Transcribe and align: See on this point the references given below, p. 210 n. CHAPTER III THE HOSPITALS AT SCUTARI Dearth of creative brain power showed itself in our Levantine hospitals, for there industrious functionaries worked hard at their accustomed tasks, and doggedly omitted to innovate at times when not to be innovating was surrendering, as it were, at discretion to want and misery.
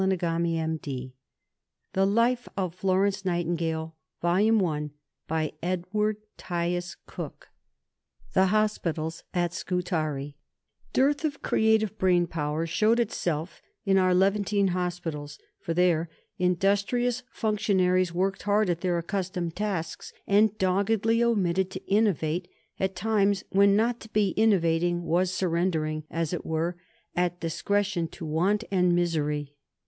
See 0.01 0.03
on 0.03 0.09
this 0.09 0.19
point 0.19 1.13
the 1.93 2.07
references 2.07 3.21
given 3.21 3.55
below, 3.55 3.93
p. 4.19 4.23
210 4.23 4.91
n. 5.31 6.21
CHAPTER 6.39 6.71
III 6.75 7.29
THE 8.33 8.45
HOSPITALS 8.47 9.23
AT 9.35 9.53
SCUTARI 9.53 10.35
Dearth 10.93 11.23
of 11.23 11.43
creative 11.43 11.99
brain 11.99 12.25
power 12.25 12.65
showed 12.65 12.99
itself 12.99 13.61
in 13.85 13.99
our 13.99 14.15
Levantine 14.15 14.69
hospitals, 14.69 15.37
for 15.59 15.75
there 15.75 16.09
industrious 16.39 17.21
functionaries 17.31 18.11
worked 18.11 18.41
hard 18.41 18.71
at 18.71 18.81
their 18.81 18.97
accustomed 18.97 19.55
tasks, 19.55 20.11
and 20.25 20.57
doggedly 20.57 21.23
omitted 21.23 21.69
to 21.69 21.85
innovate 21.85 22.47
at 22.79 22.95
times 22.95 23.43
when 23.51 23.75
not 23.75 23.99
to 23.99 24.09
be 24.09 24.29
innovating 24.31 25.03
was 25.03 25.31
surrendering, 25.31 26.05
as 26.09 26.33
it 26.33 26.43
were, 26.43 26.75
at 27.15 27.39
discretion 27.39 28.07
to 28.07 28.25
want 28.25 28.63
and 28.71 28.95
misery. 28.95 29.53